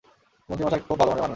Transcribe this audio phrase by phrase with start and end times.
[0.49, 1.29] মন্ত্রী মশাই খুব ভালো মনের মানুষ।